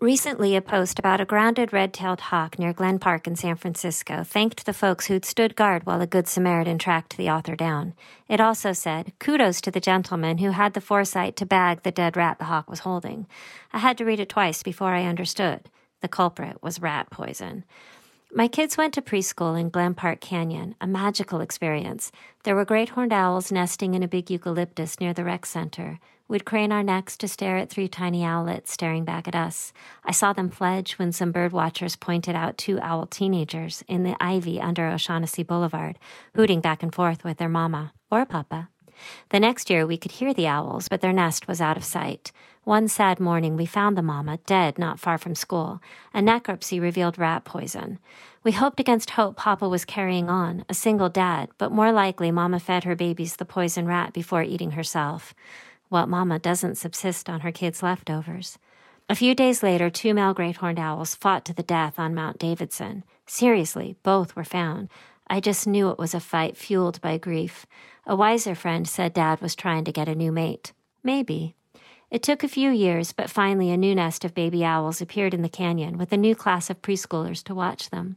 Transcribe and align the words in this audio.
Recently, 0.00 0.56
a 0.56 0.62
post 0.62 0.98
about 0.98 1.20
a 1.20 1.26
grounded 1.26 1.74
red 1.74 1.92
tailed 1.92 2.22
hawk 2.22 2.58
near 2.58 2.72
Glen 2.72 2.98
Park 2.98 3.26
in 3.26 3.36
San 3.36 3.56
Francisco 3.56 4.24
thanked 4.24 4.64
the 4.64 4.72
folks 4.72 5.06
who'd 5.08 5.26
stood 5.26 5.54
guard 5.54 5.84
while 5.84 6.00
a 6.00 6.06
Good 6.06 6.26
Samaritan 6.26 6.78
tracked 6.78 7.18
the 7.18 7.28
author 7.28 7.54
down. 7.54 7.92
It 8.26 8.40
also 8.40 8.72
said, 8.72 9.12
Kudos 9.18 9.60
to 9.60 9.70
the 9.70 9.78
gentleman 9.78 10.38
who 10.38 10.52
had 10.52 10.72
the 10.72 10.80
foresight 10.80 11.36
to 11.36 11.44
bag 11.44 11.82
the 11.82 11.90
dead 11.90 12.16
rat 12.16 12.38
the 12.38 12.46
hawk 12.46 12.70
was 12.70 12.80
holding. 12.80 13.26
I 13.74 13.78
had 13.78 13.98
to 13.98 14.06
read 14.06 14.20
it 14.20 14.30
twice 14.30 14.62
before 14.62 14.94
I 14.94 15.04
understood. 15.04 15.68
The 16.00 16.08
culprit 16.08 16.62
was 16.62 16.80
rat 16.80 17.10
poison. 17.10 17.64
My 18.32 18.48
kids 18.48 18.78
went 18.78 18.94
to 18.94 19.02
preschool 19.02 19.60
in 19.60 19.68
Glen 19.68 19.92
Park 19.92 20.20
Canyon, 20.22 20.76
a 20.80 20.86
magical 20.86 21.42
experience. 21.42 22.10
There 22.44 22.56
were 22.56 22.64
great 22.64 22.90
horned 22.90 23.12
owls 23.12 23.52
nesting 23.52 23.92
in 23.92 24.02
a 24.02 24.08
big 24.08 24.30
eucalyptus 24.30 24.98
near 24.98 25.12
the 25.12 25.24
rec 25.24 25.44
center. 25.44 26.00
We'd 26.30 26.44
crane 26.44 26.70
our 26.70 26.84
necks 26.84 27.16
to 27.16 27.26
stare 27.26 27.56
at 27.56 27.70
three 27.70 27.88
tiny 27.88 28.24
owlets 28.24 28.70
staring 28.70 29.04
back 29.04 29.26
at 29.26 29.34
us. 29.34 29.72
I 30.04 30.12
saw 30.12 30.32
them 30.32 30.48
fledge 30.48 30.92
when 30.92 31.10
some 31.10 31.32
bird 31.32 31.50
watchers 31.50 31.96
pointed 31.96 32.36
out 32.36 32.56
two 32.56 32.78
owl 32.78 33.06
teenagers 33.06 33.82
in 33.88 34.04
the 34.04 34.14
ivy 34.20 34.60
under 34.60 34.86
O'Shaughnessy 34.86 35.42
Boulevard, 35.42 35.98
hooting 36.36 36.60
back 36.60 36.84
and 36.84 36.94
forth 36.94 37.24
with 37.24 37.38
their 37.38 37.48
mama 37.48 37.94
or 38.12 38.24
papa. 38.24 38.68
The 39.30 39.40
next 39.40 39.70
year 39.70 39.84
we 39.84 39.96
could 39.96 40.12
hear 40.12 40.32
the 40.32 40.46
owls, 40.46 40.86
but 40.88 41.00
their 41.00 41.12
nest 41.12 41.48
was 41.48 41.60
out 41.60 41.76
of 41.76 41.82
sight. 41.82 42.30
One 42.62 42.86
sad 42.86 43.18
morning 43.18 43.56
we 43.56 43.66
found 43.66 43.98
the 43.98 44.02
mama 44.02 44.38
dead 44.46 44.78
not 44.78 45.00
far 45.00 45.18
from 45.18 45.34
school. 45.34 45.80
A 46.14 46.20
necropsy 46.20 46.80
revealed 46.80 47.18
rat 47.18 47.44
poison. 47.44 47.98
We 48.44 48.52
hoped 48.52 48.78
against 48.78 49.10
hope 49.10 49.36
Papa 49.36 49.68
was 49.68 49.84
carrying 49.84 50.28
on, 50.28 50.64
a 50.68 50.74
single 50.74 51.08
dad, 51.08 51.48
but 51.58 51.72
more 51.72 51.90
likely 51.90 52.30
Mama 52.30 52.60
fed 52.60 52.84
her 52.84 52.94
babies 52.94 53.36
the 53.36 53.44
poison 53.44 53.86
rat 53.86 54.12
before 54.12 54.42
eating 54.42 54.72
herself. 54.72 55.34
What 55.90 56.08
mama 56.08 56.38
doesn't 56.38 56.78
subsist 56.78 57.28
on 57.28 57.40
her 57.40 57.50
kids' 57.50 57.82
leftovers. 57.82 58.58
A 59.08 59.16
few 59.16 59.34
days 59.34 59.60
later, 59.60 59.90
two 59.90 60.14
male 60.14 60.32
great 60.32 60.58
horned 60.58 60.78
owls 60.78 61.16
fought 61.16 61.44
to 61.46 61.52
the 61.52 61.64
death 61.64 61.98
on 61.98 62.14
Mount 62.14 62.38
Davidson. 62.38 63.02
Seriously, 63.26 63.96
both 64.04 64.36
were 64.36 64.44
found. 64.44 64.88
I 65.26 65.40
just 65.40 65.66
knew 65.66 65.90
it 65.90 65.98
was 65.98 66.14
a 66.14 66.20
fight 66.20 66.56
fueled 66.56 67.00
by 67.00 67.18
grief. 67.18 67.66
A 68.06 68.14
wiser 68.14 68.54
friend 68.54 68.86
said 68.88 69.12
Dad 69.12 69.40
was 69.40 69.56
trying 69.56 69.84
to 69.84 69.90
get 69.90 70.08
a 70.08 70.14
new 70.14 70.30
mate. 70.30 70.72
Maybe. 71.02 71.56
It 72.08 72.22
took 72.22 72.44
a 72.44 72.48
few 72.48 72.70
years, 72.70 73.10
but 73.10 73.28
finally 73.28 73.72
a 73.72 73.76
new 73.76 73.96
nest 73.96 74.24
of 74.24 74.32
baby 74.32 74.64
owls 74.64 75.00
appeared 75.00 75.34
in 75.34 75.42
the 75.42 75.48
canyon 75.48 75.98
with 75.98 76.12
a 76.12 76.16
new 76.16 76.36
class 76.36 76.70
of 76.70 76.82
preschoolers 76.82 77.42
to 77.42 77.54
watch 77.54 77.90
them. 77.90 78.14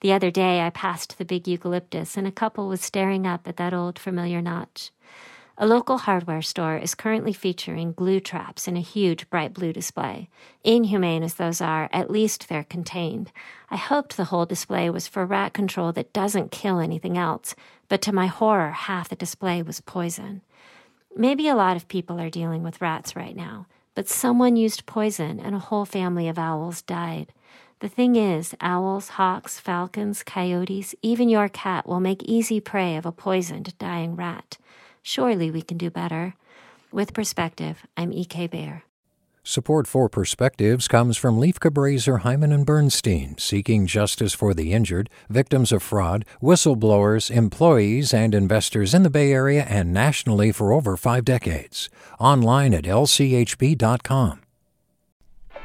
The 0.00 0.14
other 0.14 0.30
day 0.30 0.62
I 0.62 0.70
passed 0.70 1.18
the 1.18 1.26
big 1.26 1.46
eucalyptus 1.46 2.16
and 2.16 2.26
a 2.26 2.32
couple 2.32 2.66
was 2.66 2.80
staring 2.80 3.26
up 3.26 3.46
at 3.46 3.58
that 3.58 3.74
old 3.74 3.98
familiar 3.98 4.40
notch. 4.40 4.90
A 5.62 5.66
local 5.66 5.98
hardware 5.98 6.40
store 6.40 6.78
is 6.78 6.94
currently 6.94 7.34
featuring 7.34 7.92
glue 7.92 8.18
traps 8.18 8.66
in 8.66 8.78
a 8.78 8.80
huge 8.80 9.28
bright 9.28 9.52
blue 9.52 9.74
display. 9.74 10.30
Inhumane 10.64 11.22
as 11.22 11.34
those 11.34 11.60
are, 11.60 11.90
at 11.92 12.10
least 12.10 12.48
they're 12.48 12.64
contained. 12.64 13.30
I 13.70 13.76
hoped 13.76 14.16
the 14.16 14.24
whole 14.24 14.46
display 14.46 14.88
was 14.88 15.06
for 15.06 15.26
rat 15.26 15.52
control 15.52 15.92
that 15.92 16.14
doesn't 16.14 16.50
kill 16.50 16.78
anything 16.78 17.18
else, 17.18 17.54
but 17.88 18.00
to 18.00 18.10
my 18.10 18.26
horror, 18.26 18.70
half 18.70 19.10
the 19.10 19.16
display 19.16 19.60
was 19.60 19.82
poison. 19.82 20.40
Maybe 21.14 21.46
a 21.46 21.54
lot 21.54 21.76
of 21.76 21.88
people 21.88 22.18
are 22.18 22.30
dealing 22.30 22.62
with 22.62 22.80
rats 22.80 23.14
right 23.14 23.36
now, 23.36 23.66
but 23.94 24.08
someone 24.08 24.56
used 24.56 24.86
poison 24.86 25.38
and 25.38 25.54
a 25.54 25.58
whole 25.58 25.84
family 25.84 26.26
of 26.26 26.38
owls 26.38 26.80
died. 26.80 27.34
The 27.80 27.88
thing 27.90 28.16
is, 28.16 28.54
owls, 28.62 29.10
hawks, 29.10 29.60
falcons, 29.60 30.22
coyotes, 30.22 30.94
even 31.02 31.28
your 31.28 31.50
cat 31.50 31.86
will 31.86 32.00
make 32.00 32.22
easy 32.22 32.60
prey 32.60 32.96
of 32.96 33.04
a 33.04 33.12
poisoned, 33.12 33.76
dying 33.76 34.16
rat. 34.16 34.56
Surely 35.02 35.50
we 35.50 35.62
can 35.62 35.78
do 35.78 35.90
better. 35.90 36.34
With 36.92 37.14
perspective, 37.14 37.86
I'm 37.96 38.12
E.K. 38.12 38.48
Baer. 38.48 38.84
Support 39.42 39.86
for 39.86 40.08
Perspectives 40.10 40.86
comes 40.86 41.16
from 41.16 41.40
Lieff 41.40 41.54
Cabraser, 41.54 42.20
Heimann 42.20 42.52
and 42.52 42.66
Bernstein, 42.66 43.38
seeking 43.38 43.86
justice 43.86 44.34
for 44.34 44.52
the 44.52 44.72
injured, 44.72 45.08
victims 45.30 45.72
of 45.72 45.82
fraud, 45.82 46.26
whistleblowers, 46.42 47.30
employees, 47.30 48.12
and 48.12 48.34
investors 48.34 48.92
in 48.92 49.02
the 49.02 49.10
Bay 49.10 49.32
Area 49.32 49.64
and 49.64 49.94
nationally 49.94 50.52
for 50.52 50.72
over 50.72 50.96
five 50.96 51.24
decades. 51.24 51.88
Online 52.18 52.74
at 52.74 52.84
lchb.com. 52.84 54.40